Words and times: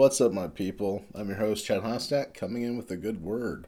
What's 0.00 0.18
up, 0.22 0.32
my 0.32 0.48
people? 0.48 1.04
I'm 1.14 1.28
your 1.28 1.36
host, 1.36 1.66
Chad 1.66 1.82
Hostak, 1.82 2.32
coming 2.32 2.62
in 2.62 2.78
with 2.78 2.90
a 2.90 2.96
good 2.96 3.22
word. 3.22 3.66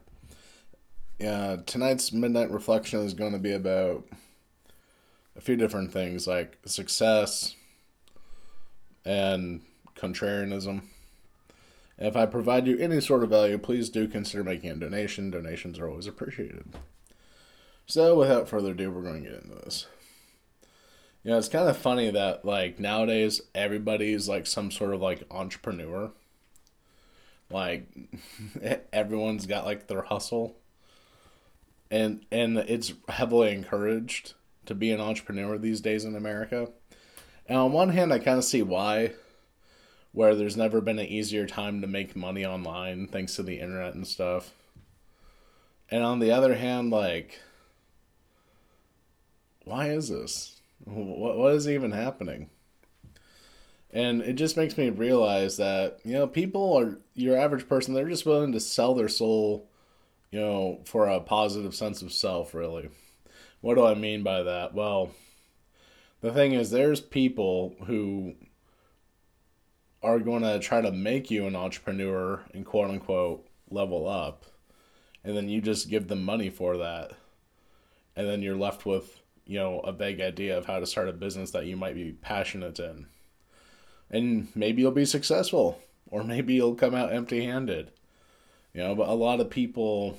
Yeah, 1.19 1.57
tonight's 1.67 2.11
midnight 2.11 2.49
reflection 2.49 3.01
is 3.01 3.13
going 3.13 3.33
to 3.33 3.37
be 3.37 3.51
about 3.51 4.07
a 5.35 5.41
few 5.41 5.55
different 5.55 5.93
things 5.93 6.25
like 6.25 6.57
success 6.65 7.55
and 9.05 9.61
contrarianism. 9.95 10.81
If 11.99 12.15
I 12.15 12.25
provide 12.25 12.65
you 12.65 12.79
any 12.79 12.99
sort 12.99 13.21
of 13.21 13.29
value, 13.29 13.59
please 13.59 13.91
do 13.91 14.07
consider 14.07 14.43
making 14.43 14.71
a 14.71 14.75
donation. 14.75 15.29
Donations 15.29 15.77
are 15.77 15.87
always 15.87 16.07
appreciated. 16.07 16.65
So, 17.85 18.17
without 18.17 18.49
further 18.49 18.71
ado, 18.71 18.89
we're 18.89 19.03
going 19.03 19.23
to 19.23 19.29
get 19.29 19.43
into 19.43 19.53
this. 19.57 19.85
You 21.23 21.29
know, 21.29 21.37
it's 21.37 21.47
kind 21.47 21.69
of 21.69 21.77
funny 21.77 22.09
that 22.09 22.43
like 22.43 22.79
nowadays 22.79 23.39
everybody's 23.53 24.27
like 24.27 24.47
some 24.47 24.71
sort 24.71 24.95
of 24.95 24.99
like 24.99 25.27
entrepreneur. 25.29 26.11
Like 27.53 27.87
everyone's 28.93 29.45
got 29.45 29.65
like 29.65 29.87
their 29.87 30.01
hustle. 30.01 30.57
And 31.91 32.25
and 32.31 32.57
it's 32.57 32.93
heavily 33.07 33.53
encouraged 33.53 34.33
to 34.65 34.75
be 34.75 34.91
an 34.91 34.99
entrepreneur 34.99 35.57
these 35.57 35.81
days 35.81 36.05
in 36.05 36.15
America. 36.15 36.69
And 37.47 37.57
on 37.57 37.71
one 37.71 37.89
hand 37.89 38.11
I 38.11 38.19
kind 38.19 38.37
of 38.37 38.43
see 38.43 38.61
why 38.61 39.13
where 40.11 40.35
there's 40.35 40.57
never 40.57 40.79
been 40.79 40.99
an 40.99 41.07
easier 41.07 41.47
time 41.47 41.81
to 41.81 41.87
make 41.87 42.15
money 42.15 42.45
online 42.45 43.07
thanks 43.07 43.35
to 43.35 43.43
the 43.43 43.59
internet 43.59 43.95
and 43.95 44.07
stuff. 44.07 44.51
And 45.89 46.03
on 46.03 46.19
the 46.19 46.31
other 46.31 46.55
hand 46.55 46.89
like 46.89 47.39
why 49.65 49.89
is 49.91 50.09
this? 50.09 50.59
What 50.85 51.37
what 51.37 51.53
is 51.53 51.69
even 51.69 51.91
happening? 51.91 52.49
And 53.93 54.23
it 54.23 54.33
just 54.33 54.57
makes 54.57 54.75
me 54.75 54.89
realize 54.89 55.57
that 55.57 55.99
you 56.03 56.13
know 56.13 56.25
people 56.25 56.73
are 56.77 56.97
your 57.13 57.37
average 57.37 57.69
person. 57.69 57.93
They're 57.93 58.09
just 58.09 58.25
willing 58.25 58.51
to 58.53 58.59
sell 58.59 58.95
their 58.95 59.07
soul, 59.07 59.69
you 60.31 60.39
know, 60.39 60.81
for 60.85 61.07
a 61.07 61.19
positive 61.19 61.75
sense 61.75 62.01
of 62.01 62.11
self. 62.11 62.55
Really, 62.55 62.89
what 63.61 63.75
do 63.75 63.85
I 63.85 63.93
mean 63.93 64.23
by 64.23 64.41
that? 64.43 64.73
Well, 64.73 65.11
the 66.21 66.33
thing 66.33 66.53
is, 66.53 66.71
there's 66.71 67.01
people 67.01 67.75
who 67.85 68.33
are 70.01 70.19
going 70.19 70.41
to 70.41 70.59
try 70.59 70.81
to 70.81 70.91
make 70.91 71.29
you 71.29 71.45
an 71.45 71.55
entrepreneur 71.55 72.41
and 72.51 72.65
quote 72.65 72.89
unquote 72.89 73.47
level 73.69 74.09
up, 74.09 74.45
and 75.23 75.37
then 75.37 75.49
you 75.49 75.61
just 75.61 75.91
give 75.91 76.07
them 76.07 76.23
money 76.23 76.49
for 76.49 76.77
that, 76.77 77.11
and 78.15 78.27
then 78.27 78.41
you're 78.41 78.57
left 78.57 78.87
with 78.87 79.21
you 79.45 79.59
know 79.59 79.81
a 79.81 79.91
vague 79.91 80.19
idea 80.19 80.57
of 80.57 80.65
how 80.65 80.79
to 80.79 80.87
start 80.87 81.09
a 81.09 81.13
business 81.13 81.51
that 81.51 81.67
you 81.67 81.77
might 81.77 81.93
be 81.93 82.11
passionate 82.11 82.79
in 82.79 83.05
and 84.13 84.47
maybe 84.55 84.81
you'll 84.81 84.91
be 84.91 85.05
successful 85.05 85.81
or 86.09 86.23
maybe 86.23 86.53
you'll 86.53 86.75
come 86.75 86.95
out 86.95 87.11
empty 87.11 87.43
handed 87.43 87.91
you 88.73 88.81
know 88.81 88.95
but 88.95 89.09
a 89.09 89.13
lot 89.13 89.41
of 89.41 89.49
people 89.49 90.17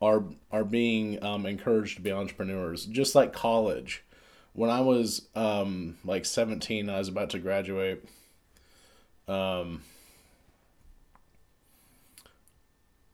are 0.00 0.22
are 0.52 0.64
being 0.64 1.22
um, 1.22 1.46
encouraged 1.46 1.96
to 1.96 2.02
be 2.02 2.12
entrepreneurs. 2.12 2.84
Just 2.86 3.14
like 3.14 3.32
college. 3.32 4.04
When 4.52 4.70
i 4.70 4.80
was 4.80 5.26
um, 5.34 5.96
like 6.04 6.24
17 6.24 6.88
i 6.88 6.98
was 6.98 7.08
about 7.08 7.30
to 7.30 7.40
graduate 7.40 8.04
um, 9.26 9.82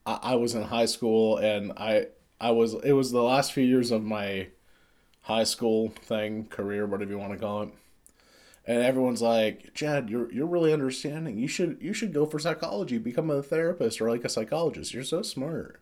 I, 0.05 0.19
I 0.23 0.35
was 0.35 0.55
in 0.55 0.65
high 0.65 0.85
school 0.85 1.39
and 1.39 1.73
i 1.79 2.09
i 2.43 2.51
was 2.51 2.75
it 2.75 2.93
was 2.93 3.11
the 3.11 3.23
last 3.23 3.53
few 3.53 3.65
years 3.65 3.91
of 3.91 4.03
my 4.05 4.49
high 5.23 5.45
school 5.45 5.89
thing, 5.89 6.47
career, 6.47 6.87
whatever 6.87 7.11
you 7.11 7.19
want 7.19 7.33
to 7.33 7.39
call 7.39 7.63
it. 7.63 7.69
And 8.71 8.85
everyone's 8.85 9.21
like, 9.21 9.75
Chad, 9.75 10.09
you're 10.09 10.31
you're 10.33 10.47
really 10.47 10.73
understanding. 10.73 11.37
You 11.37 11.49
should 11.49 11.79
you 11.81 11.93
should 11.93 12.15
go 12.15 12.25
for 12.25 12.39
psychology, 12.39 12.99
become 12.99 13.29
a 13.29 13.43
therapist 13.43 14.01
or 14.01 14.09
like 14.09 14.25
a 14.25 14.29
psychologist. 14.29 14.95
You're 14.95 15.03
so 15.03 15.23
smart. 15.23 15.81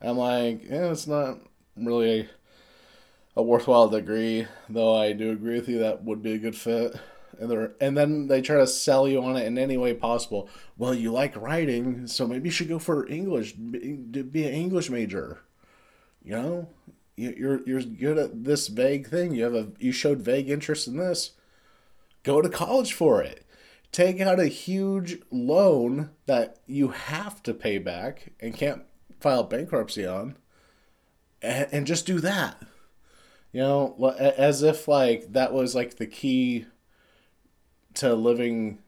I'm 0.00 0.16
like, 0.16 0.64
yeah, 0.64 0.90
it's 0.90 1.06
not 1.06 1.40
really 1.76 2.30
a 3.36 3.42
worthwhile 3.42 3.90
degree, 3.90 4.46
though 4.66 4.96
I 4.96 5.12
do 5.12 5.30
agree 5.30 5.56
with 5.56 5.68
you 5.68 5.80
that 5.80 6.04
would 6.04 6.22
be 6.22 6.32
a 6.32 6.38
good 6.38 6.56
fit. 6.56 6.96
And 7.38 7.50
they 7.50 7.66
and 7.86 7.98
then 7.98 8.28
they 8.28 8.40
try 8.40 8.56
to 8.56 8.66
sell 8.66 9.06
you 9.06 9.22
on 9.22 9.36
it 9.36 9.46
in 9.46 9.58
any 9.58 9.76
way 9.76 9.92
possible. 9.92 10.48
Well, 10.78 10.94
you 10.94 11.12
like 11.12 11.36
writing, 11.36 12.06
so 12.06 12.26
maybe 12.26 12.48
you 12.48 12.50
should 12.50 12.68
go 12.70 12.78
for 12.78 13.06
English, 13.08 13.52
be, 13.52 14.22
be 14.22 14.46
an 14.46 14.54
English 14.54 14.88
major. 14.88 15.40
You 16.24 16.32
know, 16.32 16.68
you're 17.14 17.60
you're 17.66 17.82
good 17.82 18.16
at 18.16 18.44
this 18.44 18.68
vague 18.68 19.08
thing. 19.08 19.34
You 19.34 19.44
have 19.44 19.54
a 19.54 19.68
you 19.78 19.92
showed 19.92 20.20
vague 20.20 20.48
interest 20.48 20.88
in 20.88 20.96
this. 20.96 21.32
Go 22.22 22.40
to 22.40 22.48
college 22.48 22.92
for 22.92 23.22
it. 23.22 23.44
Take 23.90 24.20
out 24.20 24.40
a 24.40 24.46
huge 24.46 25.18
loan 25.30 26.10
that 26.26 26.58
you 26.66 26.88
have 26.88 27.42
to 27.42 27.52
pay 27.52 27.78
back 27.78 28.32
and 28.40 28.56
can't 28.56 28.82
file 29.20 29.44
bankruptcy 29.44 30.06
on, 30.06 30.36
and, 31.42 31.68
and 31.72 31.86
just 31.86 32.06
do 32.06 32.20
that. 32.20 32.62
You 33.52 33.60
know, 33.60 34.14
as 34.18 34.62
if 34.62 34.88
like 34.88 35.32
that 35.32 35.52
was 35.52 35.74
like 35.74 35.96
the 35.96 36.06
key 36.06 36.66
to 37.94 38.14
living 38.14 38.78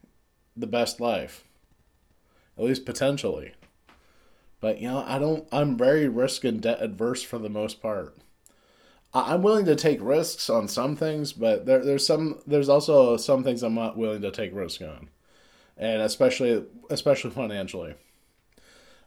the 0.57 0.67
best 0.67 1.01
life, 1.01 1.45
at 2.57 2.65
least 2.65 2.87
potentially. 2.87 3.53
But 4.61 4.81
you 4.81 4.89
know, 4.89 5.05
I 5.07 5.19
don't. 5.19 5.47
I'm 5.53 5.77
very 5.77 6.09
risk 6.09 6.45
and 6.45 6.63
debt 6.63 6.81
adverse 6.81 7.23
for 7.23 7.39
the 7.39 7.51
most 7.51 7.83
part. 7.83 8.17
I'm 9.15 9.43
willing 9.43 9.65
to 9.67 9.77
take 9.77 9.99
risks 10.03 10.51
on 10.51 10.67
some 10.67 10.97
things, 10.97 11.33
but 11.33 11.67
there, 11.67 11.85
there's 11.85 12.07
some. 12.07 12.41
There's 12.47 12.69
also 12.69 13.17
some 13.17 13.45
things 13.45 13.63
I'm 13.63 13.75
not 13.75 13.97
willing 13.97 14.23
to 14.23 14.31
take 14.33 14.55
risk 14.55 14.83
on, 14.83 15.09
and 15.77 16.03
especially 16.03 16.65
especially 16.91 17.31
financially. 17.31 17.95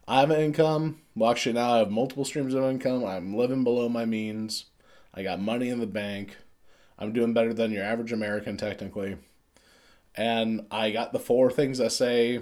I 0.08 0.22
have 0.22 0.32
an 0.32 0.40
income. 0.40 1.02
Well, 1.16 1.30
actually, 1.30 1.54
now 1.54 1.74
I 1.74 1.78
have 1.80 1.92
multiple 1.92 2.24
streams 2.24 2.54
of 2.54 2.64
income. 2.64 3.04
I'm 3.04 3.36
living 3.36 3.66
below 3.66 3.90
my 3.90 4.06
means. 4.06 4.66
I 5.14 5.24
got 5.24 5.42
money 5.42 5.68
in 5.68 5.80
the 5.80 5.88
bank. 5.88 6.38
I'm 6.98 7.12
doing 7.12 7.34
better 7.34 7.54
than 7.54 7.72
your 7.72 7.84
average 7.84 8.14
American, 8.14 8.56
technically. 8.56 9.18
And 10.16 10.66
I 10.72 10.92
got 10.92 11.12
the 11.12 11.20
four 11.20 11.52
things 11.52 11.82
I 11.82 11.90
say 11.90 12.40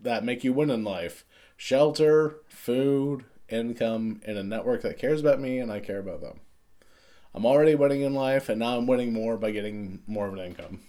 that 0.00 0.24
make 0.24 0.44
you 0.44 0.52
win 0.52 0.70
in 0.70 0.84
life 0.84 1.24
shelter, 1.56 2.36
food, 2.48 3.24
income, 3.52 4.20
in 4.24 4.36
a 4.36 4.42
network 4.42 4.82
that 4.82 4.98
cares 4.98 5.20
about 5.20 5.40
me 5.40 5.58
and 5.58 5.70
I 5.70 5.80
care 5.80 5.98
about 5.98 6.20
them. 6.20 6.40
I'm 7.34 7.46
already 7.46 7.74
winning 7.74 8.02
in 8.02 8.14
life, 8.14 8.48
and 8.48 8.58
now 8.58 8.76
I'm 8.76 8.86
winning 8.86 9.12
more 9.12 9.36
by 9.38 9.52
getting 9.52 10.02
more 10.06 10.26
of 10.26 10.34
an 10.34 10.40
income, 10.40 10.80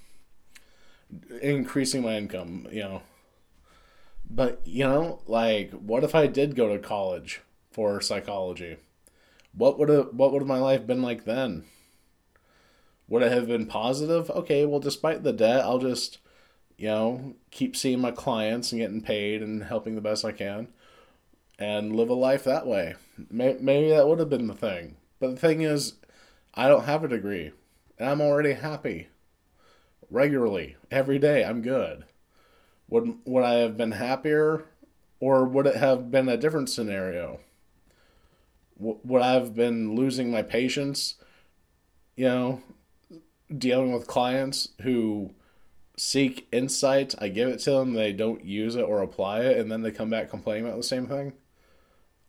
increasing 1.42 2.02
my 2.02 2.18
income, 2.18 2.68
you 2.72 2.82
know. 2.82 3.02
But, 4.30 4.62
you 4.66 4.84
know, 4.84 5.22
like, 5.26 5.72
what 5.72 6.04
if 6.04 6.16
I 6.16 6.28
did 6.28 6.56
go 6.56 6.74
to 6.74 6.80
college 6.80 7.42
for 7.72 8.02
psychology? 8.02 8.78
What 9.54 9.80
would 9.80 9.90
have, 9.90 10.10
what 10.14 10.34
would 10.34 10.46
my 10.46 10.60
life 10.60 10.86
been 10.86 11.02
like 11.02 11.24
then? 11.24 11.64
Would 13.08 13.22
it 13.22 13.32
have 13.32 13.48
been 13.48 13.68
positive? 13.68 14.30
Okay, 14.32 14.66
well, 14.66 14.80
despite 14.80 15.24
the 15.24 15.34
debt, 15.34 15.62
I'll 15.62 15.80
just 15.80 16.20
you 16.78 16.88
know, 16.88 17.36
keep 17.52 17.76
seeing 17.76 18.02
my 18.02 18.12
clients 18.12 18.72
and 18.72 18.82
getting 18.82 19.02
paid 19.02 19.42
and 19.42 19.64
helping 19.64 19.96
the 19.96 20.02
best 20.02 20.26
I 20.26 20.32
can 20.32 20.68
and 21.60 21.96
live 21.96 22.10
a 22.10 22.14
life 22.14 22.44
that 22.44 22.68
way. 22.68 22.96
Maybe 23.30 23.90
that 23.90 24.08
would 24.08 24.20
have 24.20 24.30
been 24.30 24.48
the 24.48 24.56
thing. 24.56 24.98
But 25.20 25.32
the 25.32 25.38
thing 25.38 25.62
is, 25.62 25.94
I 26.54 26.68
don't 26.68 26.86
have 26.86 27.04
a 27.04 27.08
degree 27.08 27.52
and 27.98 28.10
I'm 28.10 28.22
already 28.22 28.54
happy 28.54 29.08
regularly 30.10 30.76
every 30.92 31.20
day. 31.20 31.44
I'm 31.44 31.62
good. 31.62 32.06
Would 32.90 33.18
would 33.26 33.44
I 33.44 33.56
have 33.56 33.78
been 33.78 33.94
happier 33.94 34.66
or 35.20 35.46
would 35.46 35.68
it 35.68 35.78
have 35.78 36.12
been 36.12 36.28
a 36.28 36.38
different 36.38 36.70
scenario? 36.70 37.40
Would 38.78 39.22
I 39.22 39.34
have 39.34 39.56
been 39.56 39.96
losing 39.96 40.32
my 40.32 40.42
patience, 40.42 41.16
you 42.16 42.26
know, 42.26 42.62
dealing 43.56 43.94
with 43.94 44.08
clients 44.08 44.70
who 44.82 45.32
seek 45.96 46.48
insight. 46.52 47.16
I 47.20 47.30
give 47.30 47.50
it 47.50 47.60
to 47.62 47.72
them, 47.72 47.94
they 47.94 48.14
don't 48.14 48.44
use 48.44 48.76
it 48.76 48.82
or 48.82 49.02
apply 49.02 49.42
it, 49.42 49.58
and 49.58 49.72
then 49.72 49.82
they 49.82 49.92
come 49.92 50.10
back 50.10 50.30
complaining 50.30 50.66
about 50.66 50.78
the 50.78 50.84
same 50.84 51.08
thing. 51.08 51.34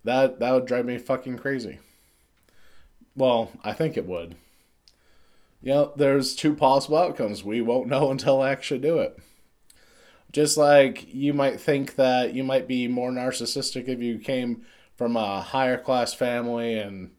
That 0.05 0.39
that 0.41 0.53
would 0.53 0.67
drive 0.67 0.87
me 0.87 0.99
fucking 0.99 1.39
crazy. 1.39 1.79
Well, 3.17 3.51
I 3.63 3.73
think 3.73 3.97
it 3.97 4.07
would. 4.07 4.37
You 5.63 5.73
know, 5.73 5.93
there's 5.97 6.35
two 6.35 6.55
possible 6.55 6.99
outcomes. 6.99 7.43
We 7.43 7.61
won't 7.63 7.89
know 7.89 8.11
until 8.13 8.43
I 8.43 8.51
actually 8.51 8.81
do 8.81 8.99
it. 8.99 9.19
Just 10.33 10.57
like 10.57 11.13
you 11.15 11.33
might 11.33 11.61
think 11.61 11.95
that 11.95 12.35
you 12.35 12.45
might 12.45 12.67
be 12.67 12.89
more 12.89 13.11
narcissistic 13.11 13.89
if 13.89 14.01
you 14.01 14.19
came 14.19 14.63
from 14.97 15.17
a 15.17 15.41
higher 15.41 15.79
class 15.79 16.13
family 16.13 16.79
and 16.79 17.11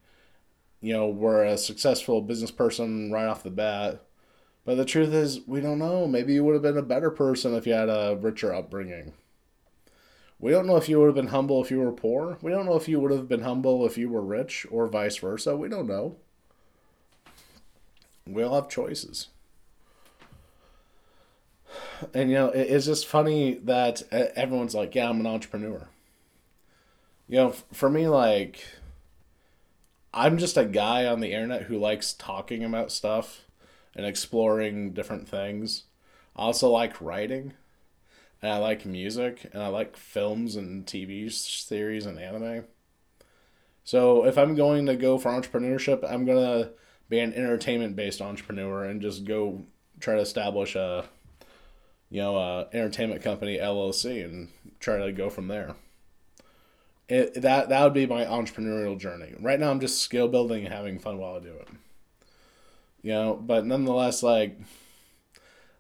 you 0.82 0.94
know 0.94 1.08
were 1.10 1.44
a 1.44 1.58
successful 1.58 2.22
business 2.22 2.52
person 2.52 3.12
right 3.12 3.26
off 3.26 3.44
the 3.44 3.50
bat 3.50 4.02
but 4.66 4.76
the 4.76 4.86
truth 4.86 5.14
is, 5.14 5.42
we 5.46 5.62
don't 5.62 5.80
know. 5.80 6.08
Maybe 6.08 6.34
you 6.34 6.44
would 6.44 6.54
have 6.54 6.64
been 6.64 6.78
a 6.78 6.82
better 6.82 7.12
person 7.12 7.54
if 7.54 7.68
you 7.68 7.74
had 7.74 7.88
a 7.88 8.18
richer 8.20 8.54
upbringing. 8.54 9.14
We 10.40 10.52
don't 10.52 10.68
know 10.68 10.76
if 10.76 10.90
you 10.90 11.00
would 11.00 11.08
have 11.08 11.16
been 11.16 11.28
humble 11.28 11.64
if 11.64 11.72
you 11.72 11.80
were 11.80 11.92
poor. 11.92 12.38
We 12.42 12.52
don't 12.52 12.66
know 12.66 12.76
if 12.76 12.88
you 12.88 13.00
would 13.00 13.12
have 13.12 13.28
been 13.28 13.44
humble 13.44 13.86
if 13.86 13.98
you 13.98 14.10
were 14.10 14.22
rich 14.22 14.66
or 14.70 14.88
vice 14.88 15.18
versa. 15.18 15.56
We 15.56 15.70
don't 15.70 15.88
know. 15.88 16.18
We 18.28 18.44
all 18.44 18.56
have 18.56 18.70
choices. 18.70 19.28
and 22.14 22.30
you 22.30 22.36
know, 22.36 22.50
it's 22.50 22.86
just 22.86 23.08
funny 23.08 23.56
that 23.64 24.04
everyone's 24.12 24.76
like, 24.76 24.96
"Yeah, 24.96 25.10
I'm 25.10 25.20
an 25.20 25.28
entrepreneur." 25.28 25.88
You 27.28 27.38
know, 27.38 27.52
for 27.72 27.90
me, 27.90 28.08
like, 28.08 28.64
I'm 30.14 30.38
just 30.38 30.58
a 30.58 30.66
guy 30.66 31.06
on 31.06 31.20
the 31.20 31.34
internet 31.34 31.64
who 31.64 31.78
likes 31.78 32.14
talking 32.14 32.64
about 32.64 32.92
stuff 32.92 33.46
and 33.96 34.06
exploring 34.06 34.94
different 34.94 35.28
things. 35.28 35.84
I 36.36 36.44
also 36.44 36.70
like 36.70 37.02
writing, 37.02 37.54
and 38.42 38.52
I 38.52 38.58
like 38.58 38.86
music, 38.86 39.50
and 39.54 39.62
I 39.62 39.68
like 39.68 39.98
films 39.98 40.56
and 40.56 40.86
TV 40.86 41.32
series 41.32 42.06
and 42.06 42.20
anime. 42.20 42.66
So 43.84 44.26
if 44.26 44.38
I'm 44.38 44.56
going 44.56 44.88
to 44.88 44.96
go 44.96 45.18
for 45.18 45.30
entrepreneurship, 45.30 46.04
I'm 46.10 46.26
gonna 46.26 46.72
be 47.08 47.20
an 47.20 47.34
entertainment 47.34 47.96
based 47.96 48.22
entrepreneur 48.22 48.84
and 48.84 49.02
just 49.02 49.26
go 49.26 49.64
try 50.00 50.16
to 50.16 50.22
establish 50.22 50.76
a 50.76 51.06
you 52.10 52.22
know 52.22 52.36
a 52.36 52.68
entertainment 52.74 53.22
company 53.22 53.58
LLC 53.58 54.26
and 54.26 54.50
try 54.80 54.98
to 54.98 55.12
go 55.12 55.30
from 55.30 55.48
there. 55.48 55.76
It, 57.08 57.42
that 57.42 57.70
that 57.70 57.84
would 57.84 57.94
be 57.94 58.08
my 58.08 58.26
entrepreneurial 58.26 58.98
journey. 58.98 59.36
Right 59.40 59.60
now, 59.60 59.70
I'm 59.70 59.80
just 59.80 60.02
skill 60.02 60.28
building 60.28 60.66
and 60.66 60.74
having 60.74 60.98
fun 60.98 61.20
while 61.20 61.36
I 61.36 61.40
do 61.40 61.54
it. 61.54 61.68
You 63.04 63.12
know, 63.12 63.36
but 63.36 63.68
nonetheless, 63.68 64.24
like 64.24 64.60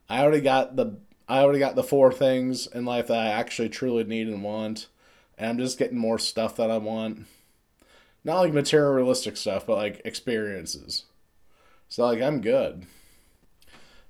I 0.08 0.22
already 0.22 0.42
got 0.42 0.76
the 0.76 0.98
I 1.28 1.40
already 1.40 1.60
got 1.60 1.76
the 1.76 1.84
four 1.84 2.12
things 2.12 2.68
in 2.68 2.86
life 2.86 3.08
that 3.08 3.18
I 3.18 3.28
actually 3.28 3.70
truly 3.70 4.04
need 4.04 4.28
and 4.28 4.44
want, 4.44 4.88
and 5.38 5.50
I'm 5.50 5.58
just 5.58 5.80
getting 5.80 5.98
more 5.98 6.20
stuff 6.20 6.56
that 6.58 6.70
I 6.70 6.78
want 6.78 7.26
not 8.26 8.40
like 8.40 8.54
materialistic 8.54 9.38
stuff, 9.38 9.66
but 9.66 9.78
like 9.78 10.02
experiences. 10.04 11.06
So 11.88 12.06
like 12.06 12.22
I'm 12.22 12.42
good. 12.42 12.88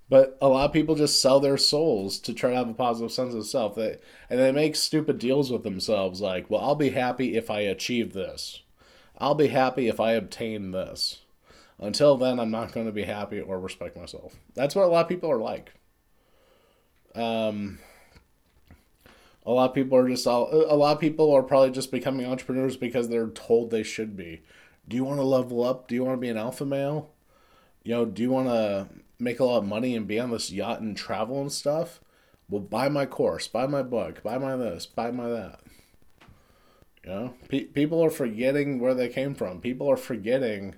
But 0.08 0.38
a 0.42 0.48
lot 0.48 0.66
of 0.66 0.74
people 0.74 0.96
just 0.96 1.22
sell 1.22 1.40
their 1.40 1.58
souls 1.58 2.20
to 2.20 2.34
try 2.34 2.52
to 2.52 2.56
have 2.56 2.70
a 2.70 2.74
positive 2.74 3.12
sense 3.12 3.34
of 3.34 3.46
self. 3.46 3.76
They, 3.76 3.98
and 4.30 4.40
they 4.40 4.52
make 4.52 4.76
stupid 4.76 5.20
deals 5.20 5.52
with 5.52 5.64
themselves 5.64 6.22
like, 6.22 6.50
well, 6.50 6.62
I'll 6.62 6.76
be 6.76 6.92
happy 6.92 7.36
if 7.36 7.50
I 7.50 7.62
achieve 7.62 8.14
this. 8.14 8.62
I'll 9.18 9.36
be 9.36 9.48
happy 9.48 9.88
if 9.88 10.00
I 10.00 10.14
obtain 10.14 10.72
this. 10.72 11.22
Until 11.80 12.16
then, 12.16 12.40
I'm 12.40 12.52
not 12.52 12.72
going 12.72 12.86
to 12.86 12.92
be 12.92 13.04
happy 13.04 13.42
or 13.42 13.60
respect 13.60 13.98
myself. 13.98 14.36
That's 14.54 14.76
what 14.76 14.86
a 14.86 14.88
lot 14.88 15.02
of 15.02 15.10
people 15.10 15.30
are 15.30 15.40
like. 15.40 15.74
Um, 17.16 17.80
a 19.46 19.52
lot 19.52 19.70
of 19.70 19.76
people 19.76 19.98
are 19.98 20.08
just 20.08 20.26
all, 20.28 20.50
a 20.52 20.76
lot 20.76 20.94
of 20.94 21.00
people 21.00 21.32
are 21.32 21.44
probably 21.44 21.72
just 21.72 21.92
becoming 21.92 22.26
entrepreneurs 22.26 22.78
because 22.78 23.10
they're 23.10 23.30
told 23.30 23.70
they 23.70 23.84
should 23.84 24.18
be. 24.18 24.42
Do 24.88 24.96
you 24.96 25.04
want 25.04 25.20
to 25.20 25.24
level 25.24 25.64
up? 25.64 25.88
Do 25.88 25.96
you 25.96 26.04
want 26.04 26.18
to 26.18 26.22
be 26.22 26.30
an 26.30 26.38
alpha 26.38 26.66
male? 26.66 27.12
You 27.84 27.94
know, 27.94 28.06
do 28.06 28.22
you 28.22 28.32
want 28.32 28.48
to 28.48 28.88
make 29.20 29.40
a 29.40 29.46
lot 29.46 29.60
of 29.60 29.66
money 29.66 29.96
and 29.96 30.08
be 30.08 30.20
on 30.20 30.32
this 30.32 30.52
yacht 30.52 30.82
and 30.82 30.98
travel 30.98 31.40
and 31.42 31.52
stuff? 31.52 32.02
Well, 32.50 32.62
buy 32.62 32.90
my 32.90 33.06
course, 33.06 33.48
buy 33.48 33.68
my 33.68 33.82
book, 33.82 34.22
buy 34.24 34.38
my 34.38 34.56
this, 34.56 34.86
buy 34.86 35.12
my 35.12 35.28
that. 35.30 35.60
You 37.04 37.10
know, 37.10 37.34
Pe- 37.50 37.66
people 37.66 38.04
are 38.04 38.10
forgetting 38.10 38.80
where 38.80 38.94
they 38.96 39.10
came 39.10 39.36
from. 39.36 39.62
People 39.62 39.90
are 39.90 39.98
forgetting, 39.98 40.76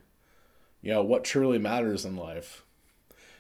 you 0.81 0.92
know, 0.92 1.04
what 1.04 1.24
truly 1.24 1.57
matters 1.57 2.06
in 2.06 2.16
life. 2.16 2.63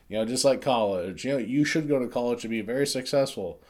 You 0.09 0.17
know, 0.17 0.25
just 0.25 0.45
like 0.45 0.61
college. 0.61 1.25
You 1.25 1.33
know, 1.33 1.37
you 1.37 1.65
should 1.65 1.87
go 1.87 1.99
to 1.99 2.07
college 2.07 2.41
to 2.41 2.47
be 2.47 2.61
very 2.61 2.87
successful. 2.87 3.61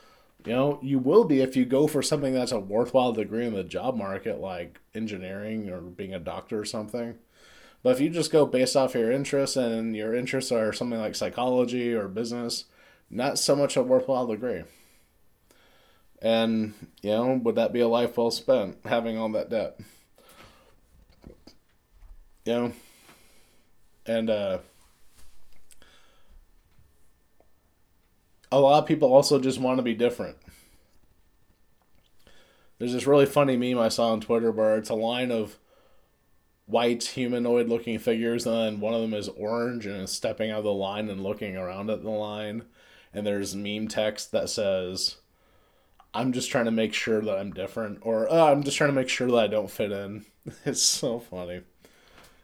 You 0.45 0.53
know, 0.53 0.79
you 0.81 0.99
will 0.99 1.25
be 1.25 1.41
if 1.41 1.55
you 1.55 1.65
go 1.65 1.87
for 1.87 2.01
something 2.01 2.33
that's 2.33 2.51
a 2.51 2.59
worthwhile 2.59 3.11
degree 3.11 3.45
in 3.45 3.53
the 3.53 3.63
job 3.63 3.95
market, 3.95 4.39
like 4.39 4.79
engineering 4.93 5.69
or 5.69 5.81
being 5.81 6.13
a 6.13 6.19
doctor 6.19 6.59
or 6.59 6.65
something. 6.65 7.15
But 7.83 7.91
if 7.91 7.99
you 7.99 8.09
just 8.09 8.31
go 8.31 8.45
based 8.45 8.75
off 8.75 8.95
your 8.95 9.11
interests 9.11 9.55
and 9.55 9.95
your 9.95 10.13
interests 10.13 10.51
are 10.51 10.73
something 10.73 10.99
like 10.99 11.15
psychology 11.15 11.93
or 11.93 12.07
business, 12.07 12.65
not 13.09 13.39
so 13.39 13.55
much 13.55 13.75
a 13.75 13.83
worthwhile 13.83 14.27
degree. 14.27 14.63
And, 16.21 16.73
you 17.01 17.11
know, 17.11 17.39
would 17.43 17.55
that 17.55 17.73
be 17.73 17.79
a 17.79 17.87
life 17.87 18.17
well 18.17 18.31
spent 18.31 18.77
having 18.85 19.17
all 19.17 19.29
that 19.29 19.49
debt? 19.49 19.79
You 22.45 22.53
know? 22.53 22.71
And, 24.05 24.29
uh, 24.29 24.57
a 28.51 28.59
lot 28.59 28.79
of 28.79 28.87
people 28.87 29.13
also 29.13 29.39
just 29.39 29.59
want 29.59 29.77
to 29.77 29.83
be 29.83 29.93
different. 29.93 30.37
There's 32.79 32.93
this 32.93 33.07
really 33.07 33.25
funny 33.25 33.57
meme 33.57 33.79
I 33.79 33.89
saw 33.89 34.11
on 34.11 34.21
Twitter 34.21 34.51
where 34.51 34.77
it's 34.77 34.89
a 34.89 34.95
line 34.95 35.31
of 35.31 35.57
white 36.67 37.03
humanoid 37.03 37.67
looking 37.69 37.97
figures 37.97 38.45
and 38.45 38.55
then 38.55 38.79
one 38.79 38.93
of 38.93 39.01
them 39.01 39.13
is 39.13 39.29
orange 39.29 39.85
and 39.85 40.01
is 40.01 40.11
stepping 40.11 40.51
out 40.51 40.59
of 40.59 40.63
the 40.65 40.73
line 40.73 41.09
and 41.09 41.23
looking 41.23 41.55
around 41.55 41.89
at 41.89 42.03
the 42.03 42.09
line. 42.09 42.63
And 43.13 43.25
there's 43.25 43.55
meme 43.55 43.87
text 43.87 44.31
that 44.31 44.49
says 44.49 45.17
i'm 46.13 46.31
just 46.31 46.49
trying 46.49 46.65
to 46.65 46.71
make 46.71 46.93
sure 46.93 47.21
that 47.21 47.37
i'm 47.37 47.51
different 47.51 47.99
or 48.01 48.27
oh, 48.29 48.47
i'm 48.47 48.63
just 48.63 48.77
trying 48.77 48.89
to 48.89 48.95
make 48.95 49.09
sure 49.09 49.27
that 49.27 49.37
i 49.37 49.47
don't 49.47 49.71
fit 49.71 49.91
in. 49.91 50.25
It's 50.65 50.81
so 50.81 51.19
funny. 51.19 51.61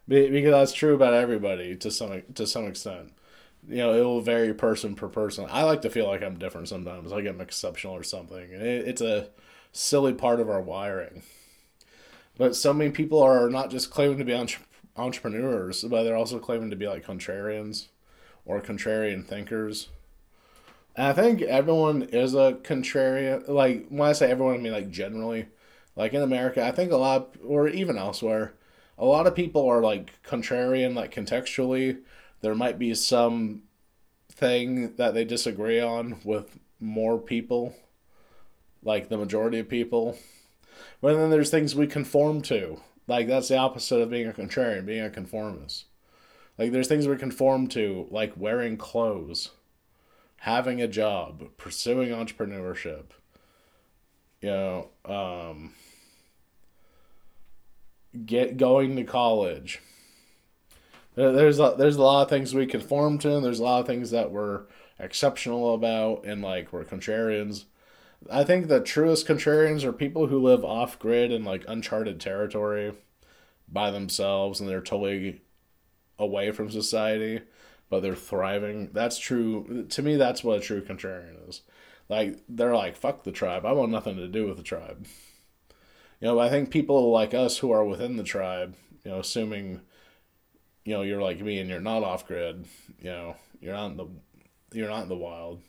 Because 0.07 0.51
that's 0.51 0.73
true 0.73 0.93
about 0.95 1.13
everybody 1.13 1.75
to 1.77 1.89
some 1.89 2.23
to 2.33 2.45
some 2.45 2.65
extent 2.65 3.13
you 3.67 3.77
know, 3.77 3.93
it 3.93 4.01
will 4.01 4.21
vary 4.21 4.53
person 4.53 4.95
per 4.95 5.07
person. 5.07 5.45
I 5.49 5.63
like 5.63 5.81
to 5.83 5.89
feel 5.89 6.07
like 6.07 6.21
I'm 6.23 6.37
different 6.37 6.69
sometimes. 6.69 7.11
Like 7.11 7.25
I'm 7.25 7.41
exceptional 7.41 7.95
or 7.95 8.03
something. 8.03 8.53
And 8.53 8.61
It, 8.61 8.87
it's 8.87 9.01
a 9.01 9.29
silly 9.71 10.13
part 10.13 10.39
of 10.39 10.49
our 10.49 10.61
wiring. 10.61 11.23
But 12.37 12.55
so 12.55 12.73
many 12.73 12.91
people 12.91 13.21
are 13.21 13.49
not 13.49 13.69
just 13.69 13.91
claiming 13.91 14.17
to 14.17 14.25
be 14.25 14.33
entre- 14.33 14.65
entrepreneurs, 14.97 15.83
but 15.83 16.03
they're 16.03 16.15
also 16.15 16.39
claiming 16.39 16.69
to 16.71 16.75
be 16.75 16.87
like 16.87 17.05
contrarians 17.05 17.87
or 18.45 18.61
contrarian 18.61 19.25
thinkers. 19.25 19.89
And 20.95 21.07
I 21.07 21.13
think 21.13 21.41
everyone 21.41 22.03
is 22.03 22.33
a 22.35 22.53
contrarian. 22.63 23.47
Like 23.47 23.87
when 23.89 24.09
I 24.09 24.13
say 24.13 24.29
everyone, 24.29 24.55
I 24.55 24.57
mean 24.57 24.73
like 24.73 24.91
generally. 24.91 25.47
Like 25.95 26.13
in 26.13 26.21
America, 26.23 26.65
I 26.65 26.71
think 26.71 26.91
a 26.91 26.97
lot, 26.97 27.35
or 27.45 27.67
even 27.67 27.97
elsewhere, 27.99 28.53
a 28.97 29.05
lot 29.05 29.27
of 29.27 29.35
people 29.35 29.67
are 29.67 29.81
like 29.81 30.11
contrarian, 30.23 30.95
like 30.95 31.13
contextually 31.13 31.99
there 32.43 32.53
might 32.53 32.77
be 32.77 32.93
some 32.93 33.63
thing 34.29 34.95
that 34.97 35.13
they 35.13 35.23
disagree 35.23 35.79
on 35.79 36.17
with 36.25 36.59
more 36.77 37.17
people, 37.17 37.73
like 38.83 39.07
the 39.07 39.17
majority 39.17 39.59
of 39.59 39.69
people. 39.69 40.17
But 41.01 41.15
then 41.15 41.29
there's 41.29 41.49
things 41.49 41.73
we 41.73 41.87
conform 41.87 42.41
to. 42.43 42.81
Like 43.07 43.27
that's 43.27 43.47
the 43.47 43.57
opposite 43.57 44.01
of 44.01 44.09
being 44.09 44.27
a 44.27 44.33
contrarian, 44.33 44.85
being 44.85 45.05
a 45.05 45.09
conformist. 45.09 45.85
Like 46.57 46.73
there's 46.73 46.89
things 46.89 47.07
we 47.07 47.15
conform 47.15 47.67
to, 47.67 48.07
like 48.11 48.33
wearing 48.35 48.75
clothes, 48.75 49.51
having 50.37 50.81
a 50.81 50.87
job, 50.87 51.45
pursuing 51.57 52.09
entrepreneurship. 52.09 53.05
You 54.41 54.49
know, 54.49 54.89
um, 55.05 55.71
get 58.25 58.57
going 58.57 58.97
to 58.97 59.05
college 59.05 59.79
there's 61.15 61.59
a, 61.59 61.75
there's 61.77 61.95
a 61.95 62.01
lot 62.01 62.23
of 62.23 62.29
things 62.29 62.53
we 62.53 62.65
conform 62.65 63.17
to, 63.19 63.35
and 63.35 63.45
there's 63.45 63.59
a 63.59 63.63
lot 63.63 63.81
of 63.81 63.87
things 63.87 64.11
that 64.11 64.31
we're 64.31 64.63
exceptional 64.99 65.73
about, 65.73 66.25
and 66.25 66.41
like 66.41 66.71
we're 66.71 66.85
contrarians. 66.85 67.65
I 68.31 68.43
think 68.43 68.67
the 68.67 68.79
truest 68.79 69.27
contrarians 69.27 69.83
are 69.83 69.93
people 69.93 70.27
who 70.27 70.41
live 70.41 70.63
off 70.63 70.97
grid 70.97 71.31
in 71.31 71.43
like 71.43 71.65
uncharted 71.67 72.19
territory 72.19 72.93
by 73.67 73.91
themselves, 73.91 74.59
and 74.59 74.69
they're 74.69 74.81
totally 74.81 75.41
away 76.17 76.51
from 76.51 76.71
society, 76.71 77.41
but 77.89 78.01
they're 78.01 78.15
thriving. 78.15 78.89
That's 78.93 79.17
true. 79.17 79.85
To 79.89 80.01
me, 80.01 80.15
that's 80.15 80.43
what 80.43 80.59
a 80.59 80.61
true 80.61 80.81
contrarian 80.81 81.49
is. 81.49 81.61
Like 82.09 82.39
they're 82.47 82.75
like, 82.75 82.95
fuck 82.95 83.23
the 83.23 83.31
tribe. 83.31 83.65
I 83.65 83.71
want 83.71 83.91
nothing 83.91 84.17
to 84.17 84.27
do 84.27 84.47
with 84.47 84.57
the 84.57 84.63
tribe. 84.63 85.05
You 86.21 86.27
know, 86.29 86.39
I 86.39 86.49
think 86.49 86.69
people 86.69 87.11
like 87.11 87.33
us 87.33 87.57
who 87.57 87.71
are 87.71 87.83
within 87.83 88.15
the 88.15 88.23
tribe, 88.23 88.75
you 89.03 89.11
know, 89.11 89.19
assuming 89.19 89.81
you 90.85 90.93
know 90.93 91.01
you're 91.01 91.21
like 91.21 91.39
me 91.41 91.59
and 91.59 91.69
you're 91.69 91.79
not 91.79 92.03
off 92.03 92.27
grid 92.27 92.65
you 92.99 93.09
know 93.09 93.35
you're 93.61 93.73
not 93.73 93.91
in 93.91 93.97
the 93.97 94.07
you're 94.73 94.89
not 94.89 95.03
in 95.03 95.09
the 95.09 95.15
wild. 95.15 95.61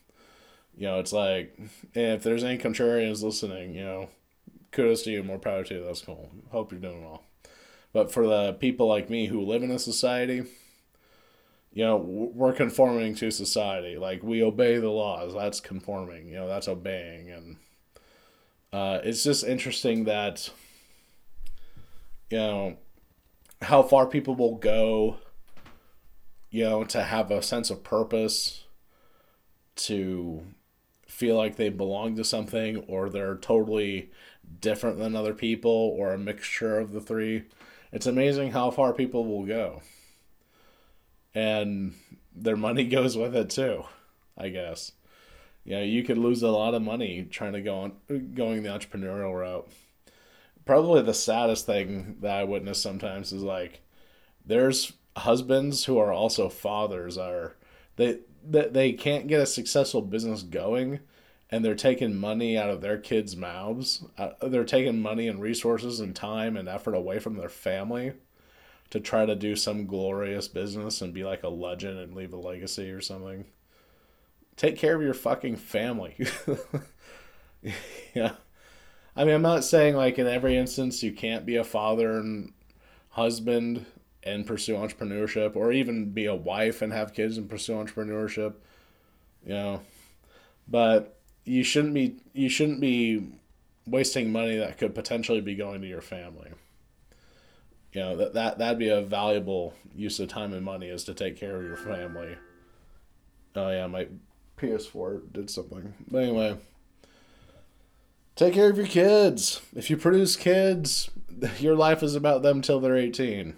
You 0.77 0.87
know 0.87 0.99
it's 0.99 1.13
like 1.13 1.59
if 1.95 2.23
there's 2.23 2.43
any 2.43 2.59
contrarians 2.59 3.23
listening 3.23 3.75
you 3.75 3.85
know 3.85 4.09
kudos 4.73 5.03
to 5.03 5.11
you 5.11 5.23
more 5.23 5.39
power 5.39 5.65
to 5.65 5.75
you 5.75 5.85
that's 5.85 6.03
cool. 6.03 6.31
Hope 6.51 6.73
you're 6.73 6.81
doing 6.81 7.05
well. 7.05 7.23
But 7.93 8.13
for 8.13 8.27
the 8.27 8.55
people 8.55 8.89
like 8.89 9.09
me 9.09 9.27
who 9.27 9.41
live 9.41 9.63
in 9.63 9.71
a 9.71 9.79
society 9.79 10.45
you 11.75 11.85
know 11.85 11.97
we're 11.97 12.53
conforming 12.53 13.15
to 13.17 13.31
society. 13.31 13.99
Like 13.99 14.23
we 14.23 14.43
obey 14.43 14.79
the 14.79 14.89
laws. 14.89 15.35
That's 15.35 15.61
conforming 15.61 16.29
you 16.29 16.37
know 16.37 16.49
that's 16.49 16.69
obeying. 16.69 17.31
And 17.31 17.57
uh, 18.73 19.01
it's 19.03 19.25
just 19.25 19.45
interesting 19.45 20.05
that 20.05 20.49
you 22.31 22.39
know 22.39 22.77
how 23.65 23.83
far 23.83 24.07
people 24.07 24.35
will 24.35 24.57
go, 24.57 25.17
you 26.51 26.65
know, 26.65 26.85
to 26.85 27.03
have 27.03 27.31
a 27.31 27.43
sense 27.43 27.71
of 27.71 27.83
purpose, 27.83 28.65
to 29.77 30.43
feel 31.07 31.37
like 31.37 31.57
they 31.57 31.69
belong 31.69 32.17
to 32.17 32.25
something, 32.25 32.79
or 32.89 33.09
they're 33.09 33.37
totally 33.37 34.11
different 34.61 34.99
than 34.99 35.17
other 35.17 35.35
people, 35.35 35.71
or 35.71 36.13
a 36.13 36.19
mixture 36.19 36.79
of 36.79 36.93
the 36.93 37.01
three. 37.01 37.45
It's 37.93 38.07
amazing 38.07 38.53
how 38.53 38.71
far 38.71 38.93
people 38.93 39.25
will 39.25 39.47
go. 39.47 39.83
And 41.35 41.95
their 42.35 42.57
money 42.57 42.85
goes 42.89 43.17
with 43.17 43.35
it 43.35 43.51
too, 43.51 43.85
I 44.37 44.49
guess. 44.49 44.93
You 45.65 45.77
know, 45.77 45.83
you 45.83 46.03
could 46.03 46.19
lose 46.19 46.43
a 46.43 46.51
lot 46.51 46.75
of 46.75 46.83
money 46.83 47.27
trying 47.31 47.55
to 47.55 47.63
go 47.63 47.79
on 47.81 47.93
going 48.35 48.63
the 48.63 48.69
entrepreneurial 48.69 49.39
route. 49.39 49.69
Probably 50.67 51.03
the 51.03 51.15
saddest 51.15 51.67
thing 51.67 52.17
that 52.21 52.37
I 52.39 52.45
witness 52.45 52.81
sometimes 52.81 53.33
is 53.33 53.43
like 53.43 53.83
there's 54.47 54.93
husbands 55.17 55.85
who 55.87 55.99
are 55.99 56.13
also 56.13 56.49
fathers 56.49 57.19
are 57.19 57.57
they 57.97 58.21
they, 58.49 58.69
they 58.69 58.93
can't 58.93 59.29
get 59.29 59.41
a 59.41 59.47
successful 59.47 60.03
business 60.03 60.43
going 60.43 61.01
and 61.51 61.65
they're 61.65 61.75
taking 61.75 62.17
money 62.17 62.59
out 62.59 62.71
of 62.71 62.81
their 62.83 62.99
kids' 62.99 63.37
mouths. 63.37 64.05
Uh, 64.19 64.31
they're 64.43 64.65
taking 64.65 65.01
money 65.03 65.29
and 65.29 65.41
resources 65.43 66.01
and 66.01 66.17
time 66.17 66.57
and 66.57 66.69
effort 66.69 66.95
away 66.95 67.19
from 67.19 67.37
their 67.37 67.49
family 67.51 68.13
to 68.91 69.01
try 69.01 69.27
to 69.27 69.37
do 69.37 69.57
some 69.57 69.87
glorious 69.87 70.49
business 70.49 71.03
and 71.03 71.15
be 71.15 71.25
like 71.25 71.43
a 71.45 71.49
legend 71.49 71.99
and 71.99 72.15
leave 72.15 72.33
a 72.33 72.37
legacy 72.39 72.91
or 72.91 73.01
something. 73.01 73.47
Take 74.57 74.77
care 74.79 74.95
of 74.95 75.03
your 75.03 75.15
fucking 75.15 75.57
family. 75.57 76.17
yeah. 78.15 78.35
I 79.17 79.25
mean, 79.25 79.35
I'm 79.35 79.43
not 79.43 79.65
saying 79.65 79.95
like 79.95 80.19
in 80.19 80.27
every 80.27 80.57
instance 80.57 81.03
you 81.03 81.13
can't 81.13 81.47
be 81.47 81.57
a 81.57 81.65
father 81.65 82.19
and 82.19 82.53
husband 83.11 83.87
and 84.23 84.47
pursue 84.47 84.75
entrepreneurship 84.75 85.55
or 85.55 85.71
even 85.73 86.11
be 86.11 86.27
a 86.27 86.35
wife 86.35 86.83
and 86.83 86.93
have 86.93 87.15
kids 87.15 87.39
and 87.39 87.49
pursue 87.49 87.75
entrepreneurship. 87.75 88.55
You 89.47 89.53
know, 89.53 89.81
but 90.67 91.19
you 91.45 91.63
shouldn't 91.63 91.95
be 91.95 92.17
you 92.33 92.49
shouldn't 92.49 92.81
be 92.81 93.29
wasting 93.87 94.33
money 94.33 94.57
that 94.57 94.79
could 94.79 94.95
potentially 94.95 95.41
be 95.41 95.55
going 95.55 95.83
to 95.83 95.87
your 95.87 96.01
family. 96.01 96.51
You 97.93 98.01
know, 98.01 98.17
that, 98.17 98.35
that 98.35 98.59
that'd 98.59 98.79
be 98.79 98.89
a 98.89 99.03
valuable 99.03 99.75
use 99.95 100.19
of 100.19 100.29
time 100.29 100.53
and 100.53 100.65
money 100.65 100.89
is 100.89 101.05
to 101.05 101.15
take 101.15 101.37
care 101.37 101.57
of 101.57 101.63
your 101.63 101.77
family. 101.77 102.37
Oh 103.55 103.71
yeah, 103.71 103.87
my 103.87 104.09
PS4 104.59 105.33
did 105.33 105.51
something. 105.51 105.95
But 106.11 106.25
anyway, 106.25 106.57
take 108.37 108.55
care 108.55 108.71
of 108.71 108.77
your 108.77 108.87
kids. 108.87 109.61
If 109.75 109.91
you 109.91 109.97
produce 109.97 110.37
kids, 110.37 111.11
your 111.59 111.75
life 111.75 112.03
is 112.03 112.15
about 112.15 112.43
them 112.43 112.63
till 112.63 112.81
they're 112.81 112.97
18. 112.97 113.57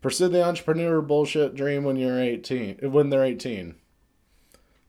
Pursue 0.00 0.28
the 0.28 0.44
entrepreneur 0.44 1.00
bullshit 1.00 1.54
dream 1.54 1.84
when 1.84 1.96
you're 1.96 2.20
18, 2.20 2.78
when 2.90 3.10
they're 3.10 3.24
18. 3.24 3.76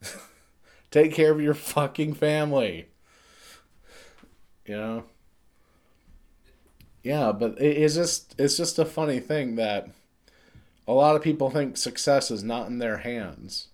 take 0.91 1.13
care 1.13 1.31
of 1.31 1.41
your 1.41 1.53
fucking 1.53 2.15
family. 2.15 2.87
You 4.65 4.77
know? 4.77 5.03
Yeah, 7.03 7.33
but 7.33 7.61
it's 7.61 7.95
just 7.95 8.33
it's 8.39 8.55
just 8.55 8.79
a 8.79 8.85
funny 8.85 9.19
thing 9.19 9.57
that 9.57 9.89
a 10.87 10.93
lot 10.93 11.17
of 11.17 11.21
people 11.21 11.49
think 11.49 11.75
success 11.75 12.31
is 12.31 12.43
not 12.43 12.67
in 12.67 12.79
their 12.79 12.97
hands. 12.97 13.67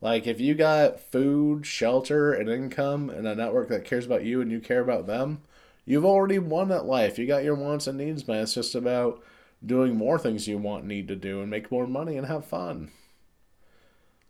Like 0.00 0.26
if 0.26 0.40
you 0.40 0.54
got 0.54 1.00
food, 1.00 1.66
shelter, 1.66 2.32
and 2.32 2.48
income 2.48 3.10
and 3.10 3.26
a 3.26 3.34
network 3.34 3.68
that 3.68 3.84
cares 3.84 4.06
about 4.06 4.24
you 4.24 4.40
and 4.40 4.50
you 4.50 4.60
care 4.60 4.80
about 4.80 5.06
them, 5.06 5.42
you've 5.84 6.04
already 6.04 6.38
won 6.38 6.70
at 6.70 6.84
life. 6.84 7.18
You 7.18 7.26
got 7.26 7.44
your 7.44 7.54
wants 7.54 7.86
and 7.86 7.98
needs 7.98 8.28
man. 8.28 8.42
It's 8.42 8.54
just 8.54 8.74
about 8.74 9.22
doing 9.64 9.96
more 9.96 10.18
things 10.18 10.46
you 10.46 10.58
want 10.58 10.84
need 10.84 11.08
to 11.08 11.16
do 11.16 11.40
and 11.40 11.50
make 11.50 11.70
more 11.72 11.86
money 11.86 12.16
and 12.16 12.26
have 12.26 12.44
fun. 12.44 12.90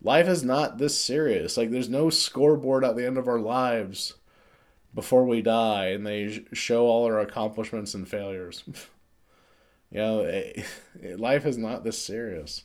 Life 0.03 0.29
is 0.29 0.45
not 0.45 0.79
this 0.79 0.97
serious. 0.97 1.57
Like 1.57 1.71
there's 1.71 1.89
no 1.89 2.11
scoreboard 2.11 2.85
at 2.85 2.97
the 2.97 3.07
end 3.07 3.19
of 3.19 3.29
our 3.29 3.41
lives 3.41 4.15
before 4.95 5.25
we 5.25 5.43
die 5.43 5.87
and 5.89 6.07
they 6.07 6.45
show 6.53 6.87
all 6.87 7.05
our 7.07 7.19
accomplishments 7.19 7.93
and 7.95 8.07
failures. 8.09 8.63
you 9.91 9.99
know, 9.99 10.21
it, 10.21 10.65
it, 11.03 11.19
life 11.19 11.45
is 11.45 11.59
not 11.59 11.83
this 11.83 11.99
serious. 11.99 12.65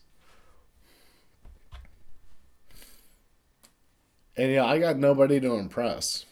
And 4.38 4.52
yeah, 4.52 4.66
I 4.66 4.80
got 4.80 4.98
nobody 4.98 5.40
to 5.40 5.56
impress. 5.56 6.26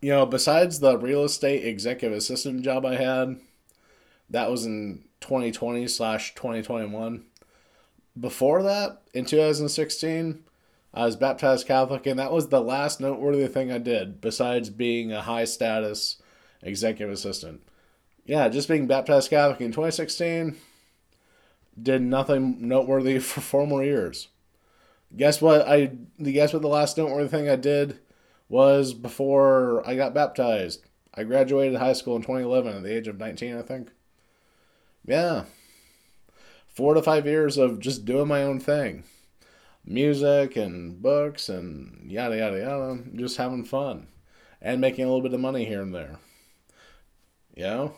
You 0.00 0.10
know, 0.10 0.26
besides 0.26 0.78
the 0.78 0.96
real 0.96 1.24
estate 1.24 1.64
executive 1.64 2.16
assistant 2.16 2.62
job 2.62 2.86
I 2.86 2.96
had, 2.96 3.40
that 4.30 4.50
was 4.50 4.64
in 4.64 5.04
2020 5.20 5.88
slash 5.88 6.34
2021. 6.34 7.24
Before 8.18 8.62
that, 8.62 9.02
in 9.12 9.24
2016, 9.24 10.44
I 10.94 11.04
was 11.04 11.16
baptized 11.16 11.66
Catholic, 11.66 12.06
and 12.06 12.18
that 12.18 12.32
was 12.32 12.48
the 12.48 12.60
last 12.60 13.00
noteworthy 13.00 13.46
thing 13.48 13.72
I 13.72 13.78
did 13.78 14.20
besides 14.20 14.70
being 14.70 15.12
a 15.12 15.22
high 15.22 15.44
status 15.44 16.16
executive 16.62 17.12
assistant. 17.12 17.62
Yeah, 18.24 18.48
just 18.48 18.68
being 18.68 18.86
baptized 18.86 19.30
Catholic 19.30 19.60
in 19.60 19.72
2016 19.72 20.56
did 21.82 22.02
nothing 22.02 22.68
noteworthy 22.68 23.18
for 23.20 23.40
four 23.40 23.66
more 23.66 23.84
years. 23.84 24.28
Guess 25.16 25.40
what? 25.40 25.66
I 25.66 25.92
guess 26.22 26.52
what 26.52 26.62
the 26.62 26.68
last 26.68 26.98
noteworthy 26.98 27.28
thing 27.28 27.48
I 27.48 27.56
did 27.56 27.98
was 28.48 28.94
before 28.94 29.86
I 29.86 29.94
got 29.94 30.14
baptized. 30.14 30.82
I 31.14 31.24
graduated 31.24 31.78
high 31.78 31.94
school 31.94 32.16
in 32.16 32.22
2011 32.22 32.76
at 32.76 32.82
the 32.82 32.94
age 32.94 33.08
of 33.08 33.18
19, 33.18 33.56
I 33.56 33.62
think. 33.62 33.90
Yeah. 35.06 35.44
Four 36.66 36.94
to 36.94 37.02
five 37.02 37.26
years 37.26 37.56
of 37.58 37.80
just 37.80 38.04
doing 38.04 38.28
my 38.28 38.42
own 38.42 38.60
thing 38.60 39.04
music 39.84 40.54
and 40.54 41.00
books 41.00 41.48
and 41.48 42.10
yada 42.10 42.36
yada 42.36 42.58
yada, 42.58 42.98
just 43.14 43.38
having 43.38 43.64
fun 43.64 44.06
and 44.60 44.80
making 44.80 45.04
a 45.04 45.08
little 45.08 45.22
bit 45.22 45.32
of 45.32 45.40
money 45.40 45.64
here 45.64 45.80
and 45.80 45.94
there. 45.94 46.18
You 47.56 47.64
know? 47.64 47.94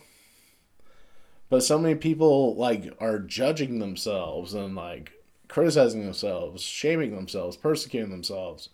But 1.51 1.63
so 1.63 1.77
many 1.77 1.95
people 1.95 2.55
like 2.55 2.95
are 3.01 3.19
judging 3.19 3.79
themselves 3.79 4.53
and 4.53 4.73
like 4.73 5.11
criticizing 5.49 6.05
themselves, 6.05 6.63
shaming 6.63 7.13
themselves, 7.13 7.57
persecuting 7.57 8.09
themselves 8.09 8.69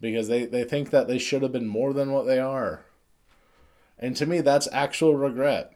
because 0.00 0.26
they, 0.26 0.44
they 0.44 0.64
think 0.64 0.90
that 0.90 1.06
they 1.06 1.18
should 1.18 1.42
have 1.42 1.52
been 1.52 1.68
more 1.68 1.92
than 1.92 2.10
what 2.10 2.26
they 2.26 2.40
are. 2.40 2.84
And 3.96 4.16
to 4.16 4.26
me, 4.26 4.40
that's 4.40 4.66
actual 4.72 5.14
regret. 5.14 5.72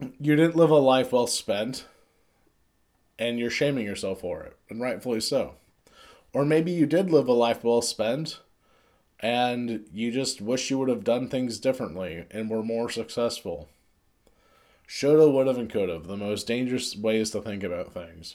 You 0.00 0.34
didn't 0.34 0.56
live 0.56 0.70
a 0.70 0.76
life 0.76 1.12
well 1.12 1.26
spent 1.26 1.84
and 3.18 3.38
you're 3.38 3.50
shaming 3.50 3.84
yourself 3.84 4.22
for 4.22 4.44
it, 4.44 4.56
and 4.70 4.80
rightfully 4.80 5.20
so. 5.20 5.56
Or 6.32 6.46
maybe 6.46 6.72
you 6.72 6.86
did 6.86 7.10
live 7.10 7.28
a 7.28 7.34
life 7.34 7.62
well 7.62 7.82
spent 7.82 8.40
and 9.22 9.86
you 9.92 10.10
just 10.10 10.40
wish 10.40 10.70
you 10.70 10.78
would 10.78 10.88
have 10.88 11.04
done 11.04 11.28
things 11.28 11.58
differently 11.58 12.26
and 12.30 12.50
were 12.50 12.62
more 12.62 12.90
successful. 12.90 13.68
Shoulda, 14.86 15.30
woulda, 15.30 15.52
and 15.58 15.70
coulda. 15.70 16.00
The 16.00 16.16
most 16.16 16.46
dangerous 16.46 16.96
ways 16.96 17.30
to 17.30 17.40
think 17.40 17.62
about 17.62 17.94
things. 17.94 18.34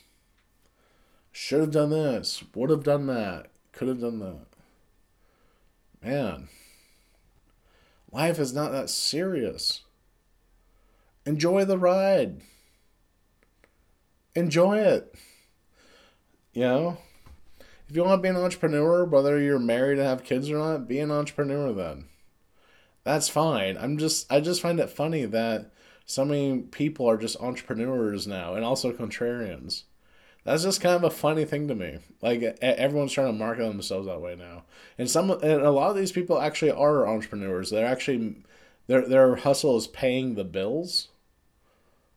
Should 1.32 1.60
have 1.60 1.72
done 1.72 1.91
this. 1.91 2.44
Would 2.56 2.70
have 2.70 2.84
done 2.84 3.06
that. 3.08 3.48
Could 3.74 3.89
have 3.89 4.01
done 4.01 4.20
that. 4.20 4.46
Man. 6.01 6.48
Life 8.12 8.39
is 8.39 8.53
not 8.53 8.72
that 8.72 8.89
serious. 8.89 9.82
Enjoy 11.25 11.65
the 11.65 11.77
ride 11.77 12.41
enjoy 14.38 14.77
it. 14.77 15.15
You 16.53 16.62
know, 16.62 16.98
if 17.89 17.96
you 17.96 18.03
want 18.03 18.20
to 18.20 18.24
be 18.24 18.29
an 18.29 18.36
entrepreneur, 18.36 19.06
whether 19.06 19.39
you're 19.39 19.60
married 19.60 19.98
and 19.98 20.08
have 20.08 20.24
kids 20.24 20.50
or 20.50 20.58
not, 20.58 20.88
be 20.88 21.00
an 21.00 21.12
entrepreneur 21.12 21.72
then. 21.72 22.06
That's 23.03 23.29
fine. 23.29 23.77
I'm 23.77 23.98
just 23.98 24.32
I 24.32 24.41
just 24.41 24.62
find 24.62 24.79
it 24.79 24.89
funny 24.89 25.25
that 25.25 25.72
so 26.06 26.25
many 26.25 26.60
people 26.60 27.10
are 27.10 27.17
just 27.17 27.41
entrepreneurs 27.41 28.27
now 28.27 28.56
and 28.56 28.65
also 28.65 28.91
contrarians. 28.91 29.84
That's 30.44 30.63
just 30.63 30.82
kind 30.82 30.96
of 30.96 31.03
a 31.03 31.10
funny 31.10 31.46
thing 31.46 31.67
to 31.70 31.75
me. 31.75 32.00
Like 32.22 32.41
everyone's 32.62 33.13
trying 33.13 33.27
to 33.27 33.34
market 33.34 33.63
themselves 33.63 34.08
that 34.08 34.22
way 34.22 34.36
now, 34.36 34.63
and 34.98 35.10
some 35.10 35.32
and 35.32 35.44
a 35.44 35.72
lot 35.72 35.89
of 35.89 35.96
these 35.96 36.12
people 36.12 36.39
actually 36.41 36.72
are 36.72 37.08
entrepreneurs. 37.08 37.70
They're 37.70 37.86
actually 37.86 38.36
their 38.88 39.08
their 39.08 39.36
hustle 39.38 39.77
is 39.77 39.88
paying 39.88 40.36
the 40.36 40.44
bills, 40.44 41.08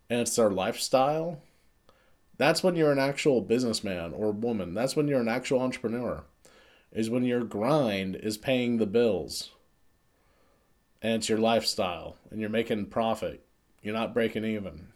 and 0.09 0.21
it's 0.21 0.35
their 0.35 0.51
lifestyle 0.51 1.41
that's 2.41 2.63
when 2.63 2.77
you're 2.77 2.93
an 2.93 2.99
actual 2.99 3.41
businessman 3.41 4.13
or 4.15 4.33
woman. 4.33 4.73
That's 4.73 4.97
when 4.97 5.09
you're 5.09 5.21
an 5.21 5.29
actual 5.29 5.61
entrepreneur. 5.61 6.25
Is 6.93 7.11
when 7.11 7.25
your 7.25 7.45
grind 7.45 8.17
is 8.17 8.39
paying 8.39 8.79
the 8.79 8.87
bills. 8.87 9.51
And 11.03 11.15
it's 11.15 11.29
your 11.29 11.39
lifestyle 11.39 12.17
and 12.31 12.41
you're 12.41 12.51
making 12.51 12.87
profit. 12.87 13.45
You're 13.83 13.95
not 13.95 14.15
breaking 14.15 14.45
even. 14.45 14.89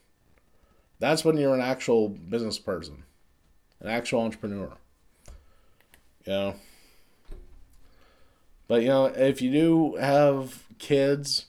That's 0.99 1.25
when 1.25 1.37
you're 1.37 1.55
an 1.55 1.61
actual 1.61 2.09
business 2.09 2.59
person. 2.59 3.05
An 3.81 3.89
actual 3.89 4.23
entrepreneur. 4.23 4.73
You 6.25 6.33
know. 6.33 6.55
But 8.67 8.83
you 8.83 8.89
know, 8.89 9.07
if 9.07 9.43
you 9.43 9.53
do 9.53 9.97
have 9.97 10.65
kids, 10.79 11.47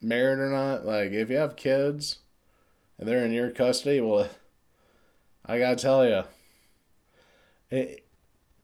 married 0.00 0.38
or 0.38 0.50
not, 0.50 0.84
like 0.84 1.12
if 1.12 1.30
you 1.30 1.36
have 1.36 1.56
kids 1.56 2.18
and 2.98 3.08
they're 3.08 3.24
in 3.24 3.32
your 3.32 3.50
custody, 3.50 4.00
well 4.00 4.28
I 5.44 5.58
gotta 5.58 5.76
tell 5.76 6.06
you, 6.06 6.22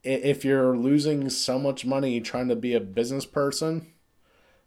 if 0.03 0.45
you're 0.45 0.77
losing 0.77 1.29
so 1.29 1.59
much 1.59 1.85
money 1.85 2.21
trying 2.21 2.47
to 2.47 2.55
be 2.55 2.73
a 2.73 2.79
business 2.79 3.25
person, 3.25 3.93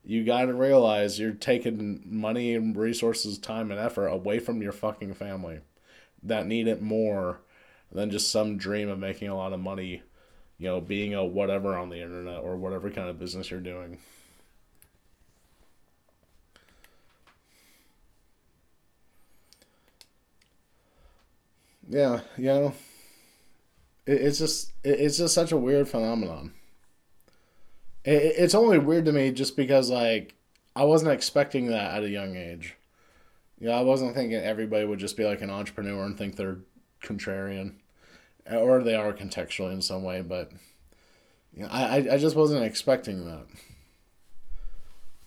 you 0.05 0.25
gotta 0.25 0.53
realize 0.53 1.19
you're 1.19 1.33
taking 1.33 2.03
money 2.05 2.55
and 2.55 2.77
resources, 2.77 3.39
time 3.39 3.71
and 3.71 3.81
effort 3.81 4.09
away 4.09 4.39
from 4.39 4.61
your 4.61 4.73
fucking 4.73 5.15
family 5.15 5.61
that 6.23 6.47
need 6.47 6.69
it 6.69 6.83
more 6.83 7.41
than 7.91 8.11
just 8.11 8.31
some 8.31 8.57
dream 8.57 8.89
of 8.89 8.99
making 8.99 9.29
a 9.29 9.37
lot 9.37 9.53
of 9.53 9.61
money, 9.61 10.03
you 10.59 10.67
know, 10.69 10.81
being 10.81 11.15
a 11.15 11.25
whatever 11.25 11.77
on 11.77 11.89
the 11.89 12.01
internet 12.01 12.41
or 12.41 12.57
whatever 12.57 12.91
kind 12.91 13.09
of 13.09 13.19
business 13.19 13.51
you're 13.51 13.61
doing. 13.61 13.99
Yeah, 21.93 22.21
you 22.39 22.45
know, 22.45 22.75
it, 24.07 24.23
it's 24.23 24.39
just 24.39 24.73
it, 24.83 24.99
it's 24.99 25.19
just 25.19 25.35
such 25.35 25.53
a 25.53 25.59
weird 25.59 25.89
phenomenon. 25.89 26.55
It, 28.03 28.35
it's 28.39 28.55
only 28.55 28.79
weird 28.79 29.05
to 29.05 29.13
me 29.13 29.31
just 29.31 29.57
because 29.59 29.91
like 29.91 30.35
I 30.75 30.85
wasn't 30.85 31.13
expecting 31.13 31.67
that 31.67 31.95
at 31.95 32.03
a 32.03 32.09
young 32.09 32.35
age. 32.35 32.77
Yeah, 33.61 33.73
I 33.73 33.83
wasn't 33.83 34.15
thinking 34.15 34.39
everybody 34.39 34.87
would 34.87 35.01
just 35.01 35.19
be 35.19 35.25
like 35.25 35.43
an 35.43 35.51
entrepreneur 35.51 36.05
and 36.05 36.17
think 36.17 36.37
they're 36.37 36.61
contrarian, 37.03 37.75
or 38.51 38.83
they 38.83 38.95
are 38.95 39.13
contextually 39.13 39.75
in 39.75 39.83
some 39.83 40.03
way. 40.03 40.23
But 40.23 40.51
you 41.55 41.65
know, 41.65 41.69
I 41.71 41.97
I 42.13 42.17
just 42.17 42.37
wasn't 42.37 42.65
expecting 42.65 43.27
that. 43.27 43.45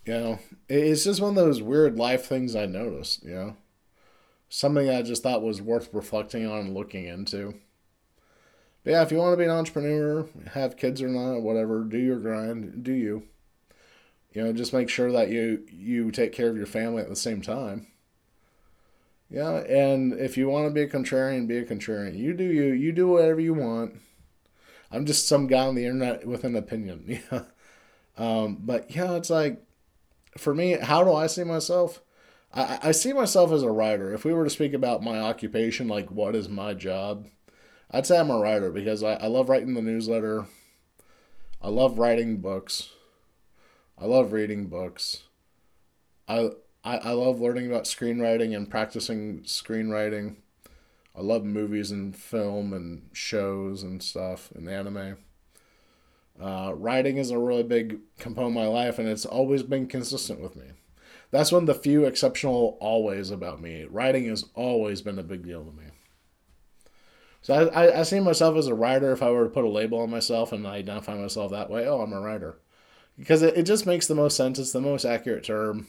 You 0.06 0.14
know, 0.14 0.40
it's 0.68 1.04
just 1.04 1.22
one 1.22 1.30
of 1.30 1.36
those 1.36 1.62
weird 1.62 1.96
life 1.96 2.26
things 2.26 2.56
I 2.56 2.66
noticed. 2.66 3.24
You 3.24 3.36
know, 3.36 3.58
something 4.56 4.90
I 4.90 5.02
just 5.02 5.22
thought 5.22 5.42
was 5.42 5.62
worth 5.62 5.90
reflecting 5.92 6.48
on 6.48 6.60
and 6.60 6.74
looking 6.74 7.06
into. 7.06 7.56
But 8.86 8.92
yeah, 8.92 9.02
if 9.02 9.12
you 9.12 9.18
want 9.18 9.34
to 9.34 9.38
be 9.38 9.44
an 9.44 9.50
entrepreneur, 9.50 10.28
have 10.54 10.78
kids 10.78 11.02
or 11.02 11.10
not, 11.10 11.42
whatever, 11.42 11.84
do 11.84 11.98
your 11.98 12.20
grind, 12.20 12.82
do 12.82 12.94
you. 12.94 13.24
You 14.32 14.44
know, 14.44 14.54
just 14.54 14.72
make 14.72 14.88
sure 14.88 15.12
that 15.12 15.30
you 15.30 15.66
you 15.70 16.10
take 16.10 16.32
care 16.32 16.50
of 16.50 16.56
your 16.56 16.68
family 16.68 17.02
at 17.02 17.10
the 17.10 17.16
same 17.18 17.42
time. 17.42 17.88
Yeah, 19.30 19.58
and 19.58 20.14
if 20.14 20.38
you 20.38 20.48
want 20.48 20.68
to 20.68 20.74
be 20.74 20.84
a 20.84 20.90
contrarian, 20.90 21.48
be 21.48 21.58
a 21.58 21.66
contrarian. 21.66 22.18
You 22.18 22.34
do 22.34 22.46
you. 22.46 22.66
You 22.66 22.94
do 22.94 23.08
whatever 23.08 23.42
you 23.42 23.54
want. 23.54 23.96
I'm 24.90 25.06
just 25.06 25.28
some 25.28 25.48
guy 25.48 25.66
on 25.66 25.76
the 25.76 25.86
internet 25.86 26.26
with 26.26 26.46
an 26.46 26.56
opinion. 26.56 27.22
Yeah. 27.32 27.44
Um, 28.18 28.60
but 28.62 28.96
yeah, 28.96 29.16
it's 29.16 29.30
like, 29.30 29.62
for 30.38 30.56
me, 30.56 30.78
how 30.82 31.04
do 31.04 31.12
I 31.12 31.28
see 31.28 31.44
myself? 31.44 32.00
I, 32.56 32.80
I 32.84 32.92
see 32.92 33.14
myself 33.14 33.52
as 33.52 33.64
a 33.64 33.72
writer. 33.72 34.14
If 34.14 34.26
we 34.26 34.34
were 34.34 34.46
to 34.46 34.50
speak 34.50 34.74
about 34.74 35.04
my 35.04 35.20
occupation, 35.20 35.88
like 35.88 36.10
what 36.10 36.36
is 36.36 36.48
my 36.48 36.74
job, 36.74 37.28
I'd 37.92 38.06
say 38.06 38.18
I'm 38.18 38.32
a 38.32 38.40
writer 38.40 38.72
because 38.72 39.04
I, 39.04 39.14
I 39.14 39.28
love 39.28 39.50
writing 39.50 39.74
the 39.74 39.82
newsletter. 39.82 40.48
I 41.62 41.70
love 41.70 42.00
writing 42.00 42.38
books. 42.38 42.92
I 43.98 44.06
love 44.06 44.34
reading 44.34 44.68
books. 44.68 45.24
I, 46.28 46.50
I, 46.84 46.98
I 46.98 47.12
love 47.12 47.40
learning 47.40 47.68
about 47.68 47.86
screenwriting 47.86 48.56
and 48.56 48.70
practicing 48.70 49.42
screenwriting. 49.42 50.38
I 51.16 51.22
love 51.22 51.46
movies 51.46 51.92
and 51.92 52.16
film 52.16 52.74
and 52.74 53.10
shows 53.14 53.84
and 53.84 54.04
stuff 54.04 54.52
and 54.54 54.68
anime. 54.70 55.18
Uh, 56.40 56.74
writing 56.76 57.18
is 57.18 57.32
a 57.32 57.40
really 57.40 57.64
big 57.64 58.00
component 58.20 58.58
of 58.58 58.64
my 58.64 58.68
life, 58.68 59.00
and 59.00 59.08
it's 59.08 59.26
always 59.26 59.64
been 59.64 59.88
consistent 59.88 60.42
with 60.42 60.58
me. 60.58 60.66
That's 61.32 61.52
one 61.52 61.64
of 61.64 61.68
the 61.68 61.74
few 61.74 62.06
exceptional 62.06 62.78
always 62.80 63.32
about 63.32 63.62
me. 63.62 63.86
Writing 63.90 64.28
has 64.30 64.46
always 64.54 65.02
been 65.02 65.20
a 65.20 65.24
big 65.24 65.44
deal 65.44 65.64
to 65.64 65.72
me. 65.72 65.86
So 67.42 67.54
I, 67.54 67.86
I, 67.86 68.00
I 68.00 68.04
see 68.04 68.20
myself 68.20 68.58
as 68.58 68.68
a 68.68 68.74
writer 68.74 69.12
if 69.12 69.22
I 69.22 69.30
were 69.30 69.44
to 69.44 69.50
put 69.50 69.66
a 69.66 69.70
label 69.70 70.00
on 70.00 70.10
myself 70.10 70.52
and 70.52 70.66
I 70.68 70.78
identify 70.78 71.16
myself 71.16 71.52
that 71.52 71.70
way. 71.70 71.88
Oh, 71.88 72.02
I'm 72.02 72.14
a 72.14 72.20
writer 72.20 72.58
because 73.18 73.42
it, 73.42 73.56
it 73.58 73.64
just 73.64 73.86
makes 73.86 74.08
the 74.08 74.16
most 74.16 74.36
sense. 74.36 74.60
It's 74.60 74.72
the 74.72 74.82
most 74.82 75.06
accurate 75.06 75.44
term. 75.44 75.88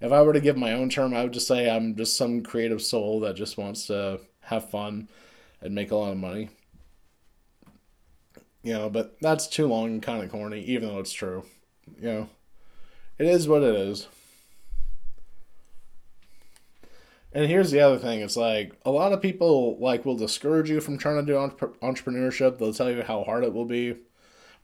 If 0.00 0.12
I 0.12 0.22
were 0.22 0.32
to 0.32 0.40
give 0.40 0.56
my 0.56 0.72
own 0.72 0.88
term, 0.88 1.14
I 1.14 1.22
would 1.22 1.32
just 1.32 1.46
say 1.46 1.70
I'm 1.70 1.94
just 1.94 2.16
some 2.16 2.42
creative 2.42 2.82
soul 2.82 3.20
that 3.20 3.36
just 3.36 3.56
wants 3.56 3.86
to 3.86 4.20
have 4.40 4.70
fun 4.70 5.08
and 5.60 5.74
make 5.74 5.90
a 5.90 5.96
lot 5.96 6.12
of 6.12 6.18
money. 6.18 6.50
You 8.62 8.72
know, 8.74 8.90
but 8.90 9.16
that's 9.20 9.46
too 9.46 9.66
long 9.66 9.86
and 9.86 10.02
kind 10.02 10.24
of 10.24 10.30
corny, 10.30 10.62
even 10.62 10.88
though 10.88 10.98
it's 10.98 11.12
true. 11.12 11.44
You 12.00 12.08
know, 12.08 12.28
it 13.18 13.26
is 13.26 13.46
what 13.46 13.62
it 13.62 13.74
is. 13.76 14.08
And 17.32 17.46
here's 17.46 17.70
the 17.70 17.80
other 17.80 17.98
thing: 17.98 18.20
it's 18.20 18.36
like 18.36 18.72
a 18.84 18.90
lot 18.90 19.12
of 19.12 19.22
people 19.22 19.76
like 19.78 20.04
will 20.04 20.16
discourage 20.16 20.70
you 20.70 20.80
from 20.80 20.98
trying 20.98 21.24
to 21.24 21.32
do 21.32 21.38
entrepreneurship. 21.82 22.58
They'll 22.58 22.72
tell 22.72 22.90
you 22.90 23.02
how 23.02 23.24
hard 23.24 23.44
it 23.44 23.52
will 23.52 23.64
be. 23.66 23.96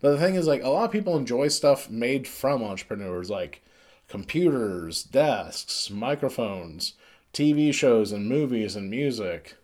But 0.01 0.13
the 0.13 0.19
thing 0.19 0.35
is, 0.35 0.49
like, 0.49 0.65
a 0.65 0.69
lot 0.69 0.85
of 0.85 0.91
people 0.91 1.17
enjoy 1.17 1.47
stuff 1.49 1.89
made 1.89 2.27
from 2.27 2.63
entrepreneurs, 2.63 3.31
like 3.31 3.63
computers, 4.09 5.05
desks, 5.05 5.91
microphones, 5.91 6.95
TV 7.33 7.73
shows, 7.73 8.11
and 8.11 8.29
movies 8.29 8.75
and 8.75 8.91
music. 8.91 9.57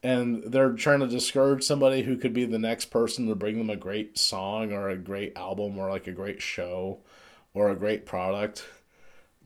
And 0.00 0.44
they're 0.44 0.72
trying 0.74 1.00
to 1.00 1.08
discourage 1.08 1.64
somebody 1.64 2.02
who 2.02 2.16
could 2.16 2.32
be 2.32 2.44
the 2.44 2.58
next 2.58 2.86
person 2.86 3.26
to 3.28 3.34
bring 3.34 3.58
them 3.58 3.68
a 3.68 3.76
great 3.76 4.16
song 4.16 4.72
or 4.72 4.88
a 4.88 4.96
great 4.96 5.36
album 5.36 5.76
or 5.76 5.90
like 5.90 6.06
a 6.06 6.12
great 6.12 6.40
show 6.40 7.00
or 7.52 7.68
a 7.68 7.76
great 7.76 8.06
product. 8.06 8.64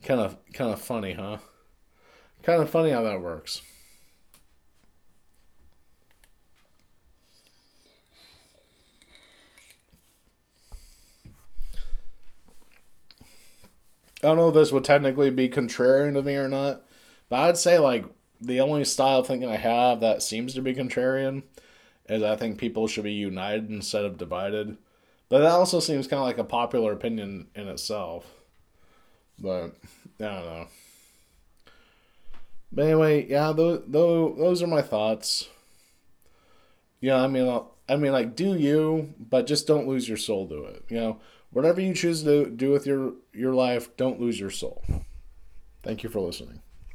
Kind 0.03 0.19
of, 0.19 0.37
kind 0.53 0.71
of 0.71 0.79
funny, 0.79 1.13
huh? 1.13 1.39
Kind 2.43 2.61
of 2.61 2.69
funny 2.69 2.91
how 2.91 3.03
that 3.03 3.21
works. 3.21 3.61
I 14.21 14.27
don't 14.27 14.37
know 14.37 14.49
if 14.49 14.53
this 14.53 14.71
would 14.71 14.85
technically 14.85 15.29
be 15.29 15.49
contrarian 15.49 16.13
to 16.13 16.21
me 16.21 16.35
or 16.35 16.47
not, 16.47 16.83
but 17.27 17.39
I'd 17.39 17.57
say 17.57 17.77
like 17.79 18.05
the 18.39 18.61
only 18.61 18.85
style 18.85 19.23
thinking 19.23 19.49
I 19.49 19.57
have 19.57 20.01
that 20.01 20.21
seems 20.21 20.53
to 20.53 20.61
be 20.61 20.73
contrarian 20.73 21.43
is 22.07 22.23
I 22.23 22.35
think 22.35 22.57
people 22.57 22.87
should 22.87 23.03
be 23.05 23.13
united 23.13 23.69
instead 23.69 24.05
of 24.05 24.17
divided. 24.17 24.77
But 25.29 25.39
that 25.39 25.51
also 25.51 25.79
seems 25.79 26.07
kind 26.07 26.19
of 26.19 26.27
like 26.27 26.37
a 26.37 26.43
popular 26.43 26.91
opinion 26.93 27.47
in 27.55 27.67
itself. 27.67 28.25
But 29.39 29.75
I 30.19 30.25
don't 30.25 30.45
know. 30.45 30.67
But 32.73 32.85
anyway, 32.85 33.27
yeah, 33.29 33.51
those 33.51 33.83
those, 33.87 34.37
those 34.37 34.63
are 34.63 34.67
my 34.67 34.81
thoughts. 34.81 35.47
Yeah, 36.99 37.21
I 37.21 37.27
mean, 37.27 37.47
uh, 37.47 37.61
I 37.87 37.97
mean, 37.97 38.11
like, 38.11 38.35
do 38.35 38.55
you, 38.55 39.13
but 39.19 39.45
just 39.45 39.67
don't 39.67 39.87
lose 39.87 40.07
your 40.07 40.17
soul 40.17 40.47
to 40.47 40.63
it. 40.63 40.83
You 40.89 40.97
know, 40.97 41.19
whatever 41.51 41.81
you 41.81 41.93
choose 41.93 42.23
to 42.23 42.49
do 42.49 42.71
with 42.71 42.87
your 42.87 43.13
your 43.31 43.53
life, 43.53 43.95
don't 43.95 44.19
lose 44.19 44.39
your 44.39 44.49
soul. 44.49 44.83
Thank 45.83 46.01
you 46.01 46.09
for 46.09 46.19
listening. 46.19 46.61